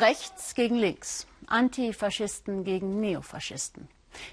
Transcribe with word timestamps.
Rechts 0.00 0.54
gegen 0.54 0.76
links, 0.76 1.26
Antifaschisten 1.46 2.64
gegen 2.64 3.00
Neofaschisten. 3.00 3.88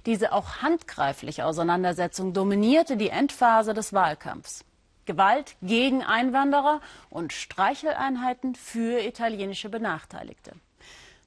Diese 0.05 0.33
auch 0.33 0.57
handgreifliche 0.57 1.45
Auseinandersetzung 1.45 2.33
dominierte 2.33 2.97
die 2.97 3.07
Endphase 3.07 3.73
des 3.73 3.93
Wahlkampfs. 3.93 4.65
Gewalt 5.05 5.55
gegen 5.61 6.03
Einwanderer 6.03 6.81
und 7.09 7.31
Streicheleinheiten 7.31 8.55
für 8.55 8.99
italienische 9.05 9.69
Benachteiligte. 9.69 10.51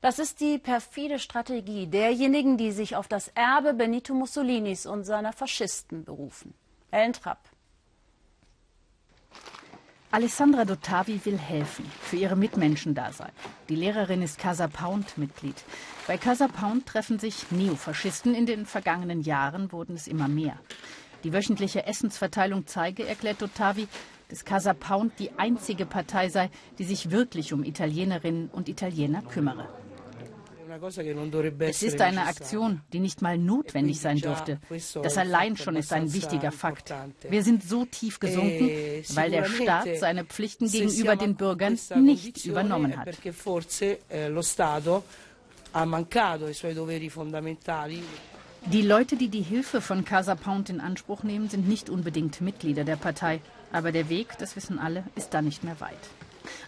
Das 0.03 0.19
ist 0.19 0.41
die 0.41 0.59
perfide 0.59 1.19
Strategie 1.19 1.87
derjenigen, 1.87 2.59
die 2.59 2.73
sich 2.73 2.95
auf 2.95 3.09
das 3.09 3.29
Erbe 3.29 3.73
Benito 3.73 4.13
Mussolinis 4.13 4.85
und 4.85 5.05
seiner 5.05 5.33
Faschisten 5.33 6.05
berufen. 6.05 6.53
Ellen 6.91 7.15
Trapp. 7.15 7.41
Alessandra 10.17 10.65
Dottavi 10.65 11.21
will 11.27 11.37
helfen, 11.37 11.85
für 12.01 12.17
ihre 12.17 12.37
Mitmenschen 12.37 12.95
da 12.95 13.13
sein. 13.13 13.33
Die 13.69 13.75
Lehrerin 13.75 14.23
ist 14.23 14.39
Casa 14.39 14.67
Pound 14.67 15.19
Mitglied. 15.19 15.63
Bei 16.07 16.17
Casa 16.17 16.49
Pound 16.49 16.87
treffen 16.87 17.19
sich 17.19 17.51
Neofaschisten. 17.51 18.35
In 18.35 18.47
den 18.47 18.65
vergangenen 18.65 19.21
Jahren 19.21 19.73
wurden 19.73 19.95
es 19.95 20.09
immer 20.09 20.27
mehr. 20.27 20.59
Die 21.23 21.35
wöchentliche 21.35 21.85
Essensverteilung 21.85 22.67
zeige, 22.67 23.07
erklärt 23.07 23.43
Dottavi, 23.43 23.89
dass 24.31 24.47
Casa 24.47 24.73
Pound 24.73 25.13
die 25.19 25.33
einzige 25.37 25.85
Partei 25.85 26.31
sei, 26.31 26.49
die 26.79 26.85
sich 26.85 27.11
wirklich 27.11 27.53
um 27.53 27.63
Italienerinnen 27.63 28.49
und 28.49 28.71
Italiener 28.71 29.21
kümmere. 29.21 29.69
Es 31.59 31.83
ist 31.83 32.01
eine 32.01 32.27
Aktion, 32.27 32.81
die 32.93 33.01
nicht 33.01 33.23
mal 33.23 33.39
notwendig 33.39 34.01
sein 34.01 34.19
dürfte. 34.19 34.61
Das 35.03 35.17
allein 35.17 35.57
schon 35.57 35.77
ist 35.77 35.93
ein 35.93 36.13
wichtiger 36.13 36.53
Fakt. 36.53 36.93
Wir 37.29 37.43
sind 37.43 37.63
so 37.63 37.85
tief 37.85 38.19
gesunken, 38.21 38.71
weil 39.15 39.31
der 39.31 39.45
Staat 39.45 39.89
seine 39.99 40.25
Pflichten 40.25 40.71
gegenüber 40.71 41.17
den 41.17 41.37
Bürgern 41.37 41.79
nicht 41.97 42.45
übernommen 42.45 42.97
hat. 42.97 43.09
Die 48.73 48.83
Leute, 48.83 49.17
die 49.17 49.29
die 49.29 49.43
Hilfe 49.43 49.81
von 49.81 50.05
Casa 50.05 50.35
Pound 50.35 50.71
in 50.71 50.81
Anspruch 50.81 51.23
nehmen, 51.23 51.49
sind 51.49 51.69
nicht 51.69 51.89
unbedingt 51.89 52.41
Mitglieder 52.41 52.85
der 52.85 52.97
Partei. 52.97 53.41
Aber 53.73 53.93
der 53.93 54.09
Weg, 54.09 54.39
das 54.39 54.57
wissen 54.57 54.79
alle, 54.79 55.05
ist 55.15 55.35
da 55.35 55.43
nicht 55.43 55.65
mehr 55.65 55.81
weit. 55.81 55.93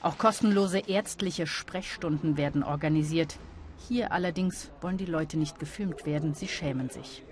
Auch 0.00 0.18
kostenlose 0.18 0.78
ärztliche 0.78 1.46
Sprechstunden 1.46 2.36
werden 2.36 2.62
organisiert. 2.62 3.36
Hier 3.86 4.12
allerdings 4.12 4.70
wollen 4.80 4.96
die 4.96 5.06
Leute 5.06 5.38
nicht 5.38 5.58
gefilmt 5.58 6.06
werden, 6.06 6.34
sie 6.34 6.48
schämen 6.48 6.90
sich. 6.90 7.22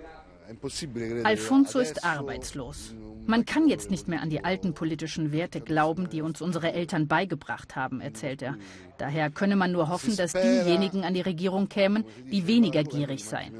Alfonso 1.25 1.81
ist 1.81 2.05
arbeitslos. 2.05 2.95
Man 3.27 3.45
kann 3.45 3.69
jetzt 3.69 3.91
nicht 3.91 4.07
mehr 4.07 4.23
an 4.23 4.31
die 4.31 4.45
alten 4.45 4.75
politischen 4.75 5.33
Werte 5.33 5.61
glauben, 5.61 6.09
die 6.09 6.23
uns 6.23 6.41
unsere 6.41 6.73
Eltern 6.73 7.09
beigebracht 7.09 7.75
haben, 7.75 8.01
erzählt 8.01 8.43
er. 8.43 8.57
Daher 8.99 9.31
könne 9.31 9.57
man 9.57 9.73
nur 9.73 9.89
hoffen, 9.89 10.17
dass 10.17 10.33
diejenigen 10.33 11.03
an 11.05 11.15
die 11.15 11.21
Regierung 11.21 11.69
kämen, 11.69 12.05
die 12.31 12.47
weniger 12.47 12.85
gierig 12.85 13.25
seien. 13.25 13.55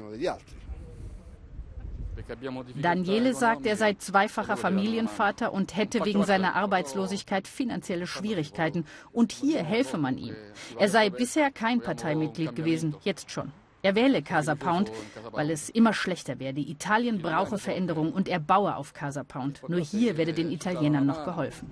Daniele 2.75 3.33
sagt, 3.33 3.65
er 3.65 3.77
sei 3.77 3.93
zweifacher 3.93 4.57
Familienvater 4.57 5.53
und 5.53 5.75
hätte 5.75 6.03
wegen 6.05 6.23
seiner 6.23 6.55
Arbeitslosigkeit 6.55 7.47
finanzielle 7.47 8.07
Schwierigkeiten. 8.07 8.85
Und 9.11 9.31
hier 9.31 9.63
helfe 9.63 9.97
man 9.97 10.17
ihm. 10.17 10.35
Er 10.77 10.89
sei 10.89 11.09
bisher 11.09 11.51
kein 11.51 11.81
Parteimitglied 11.81 12.55
gewesen, 12.55 12.95
jetzt 13.03 13.31
schon. 13.31 13.51
Er 13.83 13.95
wähle 13.95 14.21
Casa 14.21 14.55
Pound, 14.55 14.91
weil 15.31 15.51
es 15.51 15.69
immer 15.69 15.93
schlechter 15.93 16.39
werde. 16.39 16.61
Italien 16.61 17.21
brauche 17.21 17.57
Veränderung 17.57 18.11
und 18.11 18.27
er 18.27 18.39
baue 18.39 18.75
auf 18.75 18.93
Casa 18.93 19.23
Pound. 19.23 19.61
Nur 19.69 19.79
hier 19.79 20.17
werde 20.17 20.33
den 20.33 20.51
Italienern 20.51 21.05
noch 21.05 21.23
geholfen. 21.23 21.71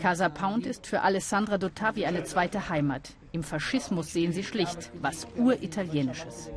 Casa 0.00 0.28
Pound 0.28 0.66
ist 0.66 0.86
für 0.86 1.02
Alessandra 1.02 1.58
Dottavi 1.58 2.06
eine 2.06 2.24
zweite 2.24 2.68
Heimat. 2.68 3.10
Im 3.32 3.42
Faschismus 3.42 4.12
sehen 4.12 4.32
sie 4.32 4.44
schlicht 4.44 4.90
was 5.00 5.26
Uritalienisches. 5.36 6.50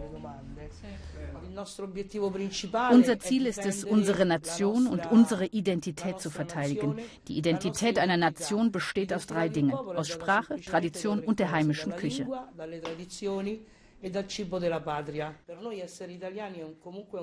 Unser 2.92 3.20
Ziel 3.20 3.46
ist 3.46 3.66
es, 3.66 3.84
unsere 3.84 4.26
Nation 4.26 4.88
und 4.88 5.12
unsere 5.12 5.46
Identität 5.46 6.20
zu 6.20 6.30
verteidigen. 6.30 6.98
Die 7.28 7.38
Identität 7.38 8.00
einer 8.00 8.18
Nation 8.18 8.72
besteht 8.72 9.14
aus 9.14 9.28
drei 9.28 9.50
Dingen, 9.50 9.74
aus 9.74 10.08
Sprache, 10.08 10.60
Tradition 10.62 11.20
und 11.20 11.40
der 11.40 11.52
heimischen 11.52 11.96
Küche. 11.96 12.28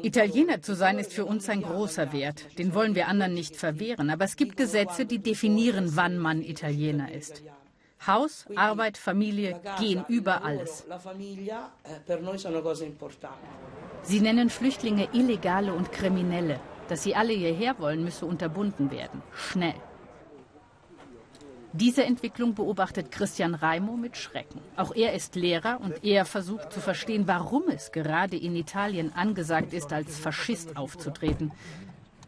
Italiener 0.03 0.63
zu 0.63 0.75
sein 0.75 0.99
ist 0.99 1.13
für 1.13 1.27
uns 1.27 1.49
ein 1.51 1.61
großer 1.63 2.13
Wert. 2.13 2.59
Den 2.59 2.75
wollen 2.75 2.95
wir 2.95 3.09
anderen 3.09 3.35
nicht 3.35 3.55
verwehren. 3.55 4.09
Aber 4.09 4.25
es 4.25 4.37
gibt 4.37 4.57
Gesetze, 4.57 5.05
die 5.05 5.19
definieren, 5.19 5.95
wann 5.95 6.17
man 6.17 6.43
Italiener 6.43 7.13
ist. 7.13 7.43
Haus, 8.07 8.47
Arbeit, 8.57 8.97
Familie 8.97 9.61
gehen 9.79 10.05
über 10.09 10.43
alles. 10.45 10.87
Sie 14.03 14.21
nennen 14.21 14.49
Flüchtlinge 14.49 15.09
Illegale 15.13 15.75
und 15.75 15.93
Kriminelle. 15.93 16.61
Dass 16.89 17.03
sie 17.05 17.15
alle 17.15 17.33
hierher 17.33 17.79
wollen, 17.79 18.03
müsse 18.03 18.27
unterbunden 18.27 18.91
werden. 18.91 19.23
Schnell. 19.33 19.75
Diese 21.73 22.03
Entwicklung 22.03 22.55
beobachtet 22.55 23.13
Christian 23.13 23.55
Raimo 23.55 23.97
mit 23.97 24.17
Schrecken. 24.17 24.61
Auch 24.77 24.93
er 24.93 25.13
ist 25.13 25.37
Lehrer 25.37 25.81
und 25.81 26.03
er 26.05 26.25
versucht 26.25 26.73
zu 26.73 26.81
verstehen, 26.81 27.29
warum 27.29 27.69
es 27.69 27.93
gerade 27.93 28.37
in 28.37 28.57
Italien 28.57 29.13
angesagt 29.15 29.73
ist, 29.73 29.93
als 29.93 30.19
Faschist 30.19 30.77
aufzutreten. 30.77 31.53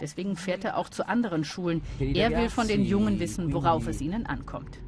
Deswegen 0.01 0.37
fährt 0.37 0.65
er 0.65 0.77
auch 0.77 0.91
zu 0.91 1.09
anderen 1.09 1.45
Schulen. 1.45 1.83
Er 1.99 2.31
will 2.31 2.51
von 2.51 2.69
den 2.69 2.85
Jungen 2.85 3.19
wissen, 3.19 3.53
worauf 3.53 3.89
es 3.89 4.01
ihnen 4.01 4.27
ankommt. 4.27 4.79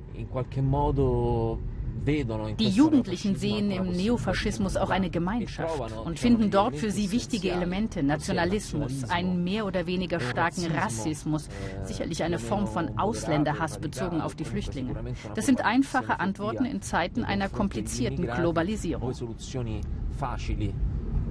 Die 2.59 2.69
Jugendlichen 2.69 3.37
sehen 3.37 3.71
im 3.71 3.91
Neofaschismus 3.93 4.77
auch 4.77 4.91
eine 4.91 5.11
Gemeinschaft 5.11 5.93
und 6.05 6.19
finden 6.19 6.51
dort 6.51 6.77
für 6.77 6.91
sie 6.91 7.11
wichtige 7.13 7.51
Elemente, 7.51 8.03
Nationalismus, 8.03 9.05
einen 9.05 9.43
mehr 9.43 9.65
oder 9.65 9.87
weniger 9.87 10.21
starken 10.21 10.67
Rassismus, 10.67 11.49
sicherlich 11.83 12.23
eine 12.23 12.39
Form 12.39 12.67
von 12.67 12.99
Ausländerhass 12.99 13.79
bezogen 13.79 14.21
auf 14.21 14.35
die 14.35 14.45
Flüchtlinge. 14.45 14.95
Das 15.35 15.47
sind 15.47 15.65
einfache 15.65 16.21
Antworten 16.21 16.65
in 16.65 16.83
Zeiten 16.83 17.25
einer 17.25 17.49
komplizierten 17.49 18.27
Globalisierung 18.27 19.13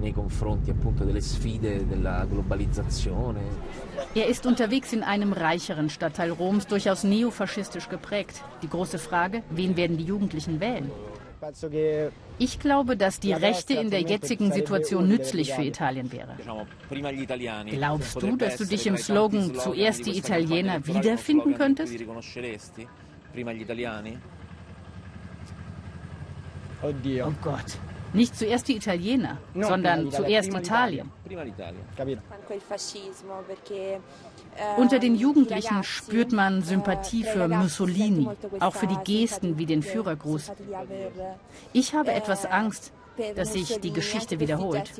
nei 0.04 0.12
confronti 0.12 0.70
appunto 0.70 1.04
delle 1.04 1.20
sfide 1.20 1.86
della 1.86 2.26
globalizzazione. 2.28 3.40
Er 4.14 4.26
ist 4.26 4.46
unterwegs 4.46 4.92
in 4.92 5.02
einem 5.02 5.32
reicheren 5.32 5.88
Stadtteil 5.88 6.30
Roms, 6.30 6.66
durchaus 6.66 7.04
neofaschistisch 7.04 7.88
geprägt. 7.88 8.42
Die 8.62 8.68
große 8.68 8.98
Frage, 8.98 9.42
wen 9.50 9.76
werden 9.76 9.96
die 9.96 10.04
Jugendlichen 10.04 10.60
wählen? 10.60 10.90
Ich 12.38 12.58
glaube, 12.58 12.96
dass 12.96 13.20
die 13.20 13.32
Rechte 13.32 13.74
in 13.74 13.90
der 13.90 14.00
jetzigen 14.00 14.52
Situation 14.52 15.08
nützlich 15.08 15.52
für 15.52 15.62
Italien 15.62 16.10
wäre. 16.10 16.36
Glaubst 17.66 18.22
du, 18.22 18.36
dass 18.36 18.56
du 18.56 18.64
dich 18.64 18.86
im 18.86 18.96
Slogan 18.96 19.54
zuerst 19.54 20.06
die 20.06 20.16
Italiener 20.16 20.86
wiederfinden 20.86 21.54
könntest? 21.54 21.94
Oh 26.82 27.32
Gott. 27.42 27.78
Nicht 28.14 28.36
zuerst 28.36 28.68
die 28.68 28.76
Italiener, 28.76 29.38
sondern 29.54 30.10
zuerst 30.10 30.48
Italien. 30.54 31.10
Unter 34.76 34.98
den 35.00 35.16
Jugendlichen 35.16 35.82
spürt 35.82 36.32
man 36.32 36.62
Sympathie 36.62 37.24
für 37.24 37.48
Mussolini, 37.48 38.28
auch 38.60 38.74
für 38.74 38.86
die 38.86 38.98
Gesten 39.04 39.58
wie 39.58 39.66
den 39.66 39.82
Führergruß. 39.82 40.52
Ich 41.72 41.94
habe 41.94 42.12
etwas 42.12 42.46
Angst, 42.46 42.92
dass 43.36 43.52
sich 43.52 43.80
die 43.80 43.92
Geschichte 43.92 44.38
wiederholt. 44.40 44.90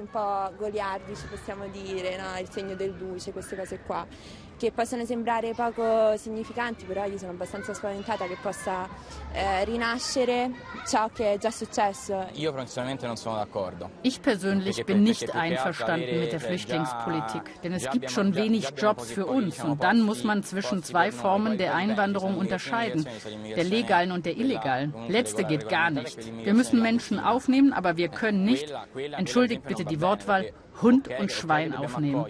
Che 4.64 4.72
possono 4.72 5.04
sembrare 5.04 5.52
poco 5.52 6.16
significanti, 6.16 6.86
però 6.86 7.04
io 7.04 7.18
sono 7.18 7.32
abbastanza 7.32 7.74
spaventata 7.74 8.24
che 8.24 8.38
possa 8.40 8.88
eh, 9.32 9.62
rinascere 9.66 10.52
ciò 10.88 11.10
che 11.12 11.34
è 11.34 11.38
già 11.38 11.50
successo. 11.50 12.26
Io 12.32 12.50
personalmente 12.54 13.06
non 13.06 13.16
sono 13.16 13.36
d'accordo. 13.36 13.90
Ich 14.00 14.22
persönlich 14.22 14.82
bin 14.86 15.02
nicht 15.02 15.34
einverstanden 15.34 16.18
mit 16.18 16.32
der 16.32 16.40
Flüchtlingspolitik, 16.40 17.60
denn 17.62 17.74
es 17.74 17.90
gibt 17.90 18.10
schon 18.10 18.34
wenig 18.34 18.70
Jobs 18.74 19.10
für 19.10 19.26
uns 19.26 19.62
und 19.62 19.82
dann 19.82 20.00
muss 20.00 20.24
man 20.24 20.42
zwischen 20.42 20.82
zwei 20.82 21.12
Formen 21.12 21.58
der 21.58 21.74
Einwanderung 21.74 22.38
unterscheiden, 22.38 23.06
der 23.54 23.64
legalen 23.64 24.12
und 24.12 24.24
der 24.24 24.38
illegalen. 24.38 24.94
Letzte 25.08 25.44
geht 25.44 25.68
gar 25.68 25.90
nicht. 25.90 26.16
Wir 26.42 26.54
müssen 26.54 26.80
Menschen 26.80 27.20
aufnehmen, 27.20 27.74
aber 27.74 27.98
wir 27.98 28.08
können 28.08 28.44
nicht, 28.44 28.72
entschuldigt 29.12 29.64
bitte 29.64 29.84
die 29.84 30.00
Wortwahl, 30.00 30.54
Hund 30.82 31.08
und 31.20 31.30
Schwein 31.30 31.74
aufnehmen. 31.74 32.26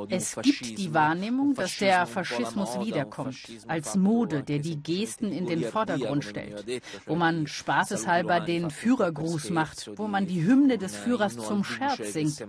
es 0.08 0.37
gibt 0.43 0.79
die 0.79 0.93
Wahrnehmung, 0.93 1.55
dass 1.55 1.79
der 1.79 2.06
Faschismus 2.06 2.81
wiederkommt, 2.81 3.37
als 3.69 3.94
Mode, 3.94 4.43
der 4.43 4.58
die 4.58 4.82
Gesten 4.82 5.31
in 5.31 5.47
den 5.47 5.62
Vordergrund 5.62 6.25
stellt, 6.25 6.64
wo 7.06 7.14
man 7.14 7.47
spaßeshalber 7.47 8.41
den 8.41 8.70
Führergruß 8.70 9.50
macht, 9.50 9.91
wo 9.97 10.08
man 10.08 10.26
die 10.26 10.44
Hymne 10.44 10.79
des 10.79 10.97
Führers 10.97 11.37
zum 11.37 11.62
Scherz 11.62 12.12
singt. 12.12 12.43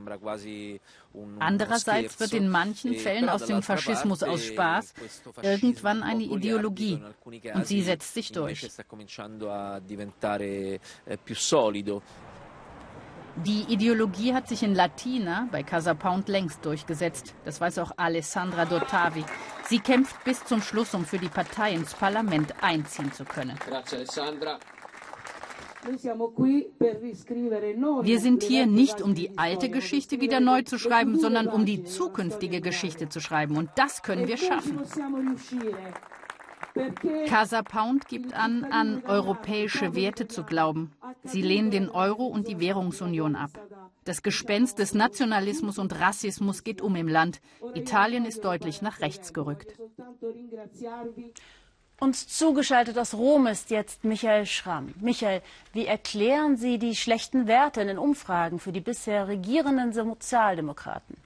Andererseits 1.39 2.19
wird 2.19 2.33
in 2.33 2.49
manchen 2.49 2.93
e 2.93 2.97
Fällen 2.97 3.29
aus 3.29 3.45
dem 3.45 3.61
Faschismus 3.61 4.23
aus 4.23 4.43
Spaß 4.45 4.93
irgendwann 5.41 6.03
eine 6.03 6.23
Ideologie 6.47 7.01
und 7.53 7.67
sie 7.67 7.81
setzt 7.81 8.13
sich 8.13 8.31
durch. 8.31 8.63
Eh, 8.63 8.69
Die 13.45 13.61
Ideologie 13.69 14.33
hat 14.33 14.47
sich 14.47 14.63
in 14.63 14.73
Latina 14.73 15.47
bei 15.51 15.61
Casa 15.61 15.93
Pound 15.93 16.27
längst 16.27 16.65
durchgesetzt. 16.65 17.35
Das 17.45 17.61
weiß 17.61 17.77
auch 17.77 17.91
Alessandra 17.95 18.65
Dottavi. 18.65 19.23
Sie 19.69 19.79
kämpft 19.79 20.23
bis 20.23 20.43
zum 20.45 20.61
Schluss, 20.61 20.95
um 20.95 21.05
für 21.05 21.19
die 21.19 21.29
Partei 21.29 21.73
ins 21.73 21.93
Parlament 21.93 22.53
einziehen 22.63 23.11
zu 23.11 23.25
können. 23.25 23.55
Grazie, 23.69 23.97
Alessandra. 23.97 24.57
Wir 28.01 28.19
sind 28.19 28.43
hier 28.43 28.65
nicht, 28.65 29.01
um 29.01 29.13
die 29.13 29.37
alte 29.37 29.69
Geschichte 29.69 30.19
wieder 30.19 30.39
neu 30.39 30.63
zu 30.63 30.79
schreiben, 30.79 31.19
sondern 31.19 31.47
um 31.47 31.65
die 31.65 31.83
zukünftige 31.83 32.59
Geschichte 32.61 33.07
zu 33.07 33.21
schreiben. 33.21 33.55
Und 33.55 33.69
das 33.75 34.01
können 34.01 34.27
wir 34.27 34.37
schaffen. 34.37 34.79
Casa 37.27 37.61
Pound 37.63 38.07
gibt 38.07 38.33
an, 38.33 38.63
an 38.65 39.03
europäische 39.05 39.95
Werte 39.95 40.27
zu 40.27 40.43
glauben. 40.43 40.91
Sie 41.23 41.41
lehnen 41.41 41.71
den 41.71 41.89
Euro 41.89 42.25
und 42.25 42.47
die 42.47 42.59
Währungsunion 42.59 43.35
ab. 43.35 43.51
Das 44.03 44.23
Gespenst 44.23 44.79
des 44.79 44.93
Nationalismus 44.93 45.77
und 45.79 45.99
Rassismus 45.99 46.63
geht 46.63 46.81
um 46.81 46.95
im 46.95 47.07
Land. 47.07 47.41
Italien 47.73 48.25
ist 48.25 48.45
deutlich 48.45 48.81
nach 48.81 49.01
rechts 49.01 49.33
gerückt. 49.33 49.77
Uns 51.99 52.27
zugeschaltet 52.27 52.97
aus 52.99 53.15
Rom 53.15 53.47
ist 53.47 53.71
jetzt 53.71 54.03
Michael 54.05 54.45
Schramm. 54.45 54.93
Michael, 55.01 55.41
wie 55.73 55.87
erklären 55.87 56.55
Sie 56.55 56.77
die 56.77 56.95
schlechten 56.95 57.47
Werte 57.47 57.81
in 57.81 57.87
den 57.87 57.97
Umfragen 57.97 58.59
für 58.59 58.71
die 58.71 58.81
bisher 58.81 59.27
regierenden 59.27 59.93
Sozialdemokraten? 59.93 61.17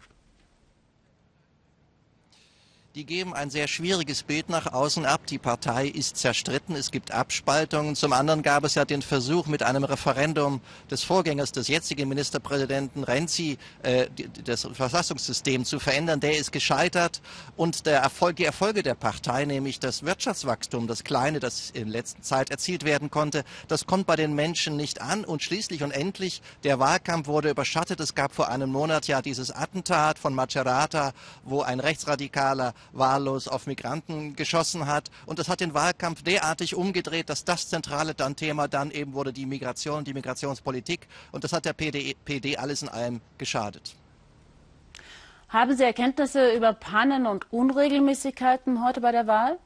Die 2.95 3.05
geben 3.05 3.33
ein 3.33 3.49
sehr 3.49 3.69
schwieriges 3.69 4.23
Bild 4.23 4.49
nach 4.49 4.73
außen 4.73 5.05
ab. 5.05 5.25
Die 5.27 5.37
Partei 5.37 5.87
ist 5.87 6.17
zerstritten, 6.17 6.75
es 6.75 6.91
gibt 6.91 7.11
Abspaltungen. 7.11 7.95
Zum 7.95 8.11
anderen 8.11 8.43
gab 8.43 8.65
es 8.65 8.75
ja 8.75 8.83
den 8.83 9.01
Versuch 9.01 9.47
mit 9.47 9.63
einem 9.63 9.85
Referendum 9.85 10.59
des 10.89 11.01
Vorgängers 11.05 11.53
des 11.53 11.69
jetzigen 11.69 12.09
Ministerpräsidenten 12.09 13.05
Renzi, 13.05 13.57
äh, 13.83 14.07
das 14.43 14.67
Verfassungssystem 14.73 15.63
zu 15.63 15.79
verändern. 15.79 16.19
Der 16.19 16.37
ist 16.37 16.51
gescheitert 16.51 17.21
und 17.55 17.85
der 17.85 18.01
Erfolg, 18.01 18.35
die 18.35 18.43
Erfolge 18.43 18.83
der 18.83 18.95
Partei, 18.95 19.45
nämlich 19.45 19.79
das 19.79 20.03
Wirtschaftswachstum, 20.03 20.87
das 20.87 21.05
kleine, 21.05 21.39
das 21.39 21.69
in 21.69 21.87
letzter 21.87 22.21
Zeit 22.23 22.49
erzielt 22.49 22.83
werden 22.83 23.09
konnte, 23.09 23.45
das 23.69 23.85
kommt 23.85 24.05
bei 24.05 24.17
den 24.17 24.35
Menschen 24.35 24.75
nicht 24.75 24.99
an. 24.99 25.23
Und 25.23 25.43
schließlich 25.43 25.83
und 25.83 25.91
endlich, 25.91 26.41
der 26.65 26.79
Wahlkampf 26.79 27.27
wurde 27.27 27.51
überschattet. 27.51 28.01
Es 28.01 28.15
gab 28.15 28.35
vor 28.35 28.49
einem 28.49 28.69
Monat 28.69 29.07
ja 29.07 29.21
dieses 29.21 29.49
Attentat 29.49 30.19
von 30.19 30.35
Macerata, 30.35 31.13
wo 31.45 31.61
ein 31.61 31.79
Rechtsradikaler 31.79 32.73
wahllos 32.91 33.47
auf 33.47 33.67
Migranten 33.67 34.35
geschossen 34.35 34.87
hat. 34.87 35.09
Und 35.25 35.39
das 35.39 35.49
hat 35.49 35.59
den 35.59 35.73
Wahlkampf 35.73 36.23
derartig 36.23 36.75
umgedreht, 36.75 37.29
dass 37.29 37.45
das 37.45 37.69
zentrale 37.69 38.13
dann 38.13 38.35
Thema 38.35 38.67
dann 38.67 38.91
eben 38.91 39.13
wurde 39.13 39.33
die 39.33 39.45
Migration, 39.45 40.03
die 40.03 40.13
Migrationspolitik. 40.13 41.07
Und 41.31 41.43
das 41.43 41.53
hat 41.53 41.65
der 41.65 41.73
PD, 41.73 42.15
PD 42.25 42.57
alles 42.57 42.81
in 42.81 42.89
allem 42.89 43.21
geschadet. 43.37 43.95
Haben 45.49 45.75
Sie 45.75 45.83
Erkenntnisse 45.83 46.53
über 46.53 46.71
Pannen 46.73 47.25
und 47.25 47.51
Unregelmäßigkeiten 47.51 48.85
heute 48.85 49.01
bei 49.01 49.11
der 49.11 49.27
Wahl? 49.27 49.59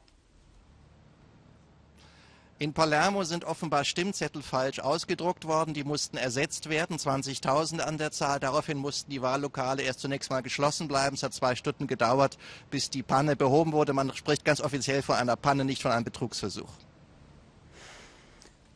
In 2.58 2.72
Palermo 2.72 3.22
sind 3.24 3.44
offenbar 3.44 3.84
Stimmzettel 3.84 4.40
falsch 4.40 4.78
ausgedruckt 4.78 5.46
worden. 5.46 5.74
Die 5.74 5.84
mussten 5.84 6.16
ersetzt 6.16 6.70
werden, 6.70 6.96
20.000 6.96 7.80
an 7.80 7.98
der 7.98 8.12
Zahl. 8.12 8.40
Daraufhin 8.40 8.78
mussten 8.78 9.10
die 9.10 9.20
Wahllokale 9.20 9.82
erst 9.82 10.00
zunächst 10.00 10.30
mal 10.30 10.40
geschlossen 10.40 10.88
bleiben. 10.88 11.16
Es 11.16 11.22
hat 11.22 11.34
zwei 11.34 11.54
Stunden 11.54 11.86
gedauert, 11.86 12.38
bis 12.70 12.88
die 12.88 13.02
Panne 13.02 13.36
behoben 13.36 13.72
wurde. 13.72 13.92
Man 13.92 14.14
spricht 14.14 14.46
ganz 14.46 14.62
offiziell 14.62 15.02
von 15.02 15.16
einer 15.16 15.36
Panne, 15.36 15.66
nicht 15.66 15.82
von 15.82 15.90
einem 15.90 16.04
Betrugsversuch. 16.04 16.70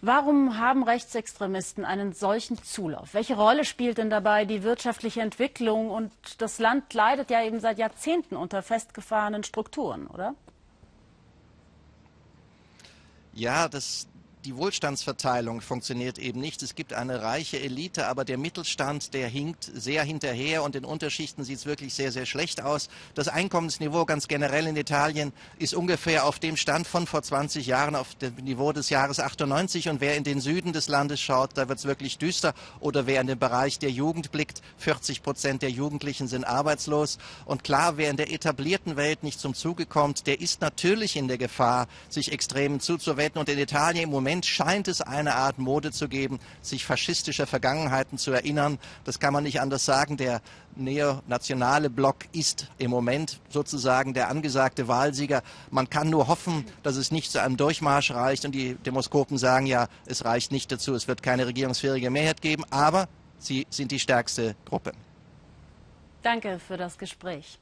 Warum 0.03 0.59
haben 0.59 0.83
Rechtsextremisten 0.83 1.87
einen 1.87 2.13
solchen 2.13 2.63
Zulauf? 2.63 3.15
Welche 3.15 3.37
Rolle 3.37 3.65
spielt 3.65 3.97
denn 3.97 4.11
dabei 4.11 4.45
die 4.45 4.63
wirtschaftliche 4.63 5.23
Entwicklung? 5.23 5.91
Und 5.91 6.13
das 6.39 6.59
Land 6.59 6.93
leidet 6.93 7.31
ja 7.31 7.43
eben 7.43 7.61
seit 7.61 7.79
Jahrzehnten 7.79 8.37
unter 8.37 8.63
festgefahrenen 8.63 9.43
Strukturen, 9.43 10.07
oder? 10.07 10.35
Ja, 13.41 13.69
das, 13.69 14.07
die 14.45 14.57
Wohlstandsverteilung 14.57 15.61
funktioniert 15.61 16.19
eben 16.19 16.41
nicht. 16.41 16.63
Es 16.63 16.75
gibt 16.75 16.95
eine 16.95 17.23
reiche 17.23 17.61
Elite, 17.61 18.07
aber 18.07 18.25
der 18.25 18.39
Mittelstand, 18.39 19.13
der 19.13 19.29
hinkt 19.29 19.71
sehr 19.75 20.03
hinterher 20.03 20.63
und 20.63 20.75
in 20.77 20.85
Unterschichten 20.85 21.45
sieht 21.45 21.59
es 21.59 21.67
wirklich 21.67 21.93
sehr, 21.93 22.11
sehr 22.11 22.25
schlecht 22.25 22.63
aus. 22.63 22.89
Das 23.15 23.29
Einkommensniveau 23.29 24.07
ganz 24.07 24.29
generell 24.29 24.67
in 24.67 24.77
Italien 24.77 25.33
ist 25.59 25.75
ungefähr 25.75 26.25
auf 26.25 26.39
dem 26.39 26.57
Stand 26.57 26.87
von 26.87 27.07
vor 27.07 27.23
20 27.23 27.67
Jahren, 27.67 27.95
auf 27.95 28.15
dem 28.15 28.35
Niveau 28.37 28.73
des 28.73 28.89
Jahres 28.89 29.21
98. 29.21 29.91
Und 29.91 30.01
wer 30.01 30.17
in 30.17 30.25
den 30.25 30.41
Süden 30.41 30.73
des 30.73 30.89
Landes 30.89 31.21
schaut, 31.21 31.51
da 31.55 31.69
wird 31.69 31.79
es 31.79 31.85
wirklich 31.85 32.17
düster. 32.17 32.55
Oder 32.81 33.07
wer 33.07 33.21
in 33.21 33.27
den 33.27 33.39
Bereich 33.39 33.79
der 33.79 33.91
Jugend 33.91 34.33
blickt, 34.33 34.63
40 34.79 35.23
Prozent 35.23 35.63
der 35.63 35.71
Jugendlichen 35.71 36.29
sind 36.29 36.45
arbeitslos. 36.45 37.19
Und 37.45 37.63
klar, 37.63 37.99
wer 37.99 38.09
in 38.09 38.17
der 38.17 38.33
etablierten 38.33 38.97
Welt 38.97 39.23
nicht 39.23 39.39
zum 39.39 39.53
Zuge 39.55 39.85
kommt, 39.85 40.27
der 40.27 40.41
ist 40.41 40.63
natürlich 40.63 41.17
in 41.17 41.29
der 41.29 41.39
Gefahr, 41.39 41.89
sich 42.09 42.33
Extremen 42.33 42.81
zuzuwenden. 42.81 43.39
Und 43.39 43.49
in 43.51 43.59
Italien 43.59 44.05
im 44.05 44.11
Moment 44.11 44.30
Moment 44.31 44.47
scheint 44.47 44.87
es 44.87 45.01
eine 45.01 45.35
Art 45.35 45.59
Mode 45.59 45.91
zu 45.91 46.09
geben, 46.09 46.39
sich 46.63 46.85
faschistischer 46.85 47.49
Vergangenheiten 47.49 48.17
zu 48.17 48.31
erinnern. 48.31 48.79
Das 49.03 49.19
kann 49.19 49.33
man 49.33 49.43
nicht 49.43 49.61
anders 49.61 49.85
sagen. 49.85 50.17
Der 50.17 50.41
neonationale 50.77 51.91
Block 51.91 52.19
ist 52.31 52.69
im 52.79 52.93
Moment 52.93 53.41
sozusagen 53.49 54.15
der 54.15 54.29
angesagte 54.29 54.87
Wahlsieger. 54.87 55.43
Man 55.73 55.91
kann 55.91 56.11
nur 56.11 56.29
hoffen, 56.29 56.65
dass 56.85 56.95
es 56.95 57.11
nicht 57.11 57.33
zu 57.33 57.43
einem 57.43 57.57
Durchmarsch 57.57 58.13
reicht. 58.13 58.45
Und 58.45 58.53
die 58.53 58.77
Demoskopen 58.77 59.37
sagen 59.37 59.67
ja, 59.67 59.89
es 60.07 60.25
reicht 60.25 60.53
nicht 60.53 60.71
dazu. 60.71 60.95
Es 60.95 61.09
wird 61.09 61.25
keine 61.25 61.49
regierungsfähige 61.49 62.09
Mehrheit 62.09 62.41
geben. 62.41 62.63
Aber 62.71 63.09
sie 63.41 63.67
sind 63.69 63.91
die 63.91 63.99
stärkste 63.99 64.55
Gruppe. 64.65 64.93
Danke 66.23 66.61
für 66.61 66.77
das 66.77 66.97
Gespräch. 66.97 67.59